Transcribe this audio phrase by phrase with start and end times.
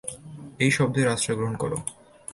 [0.59, 1.71] এই শব্দের আশ্রয় গ্রহণ কর।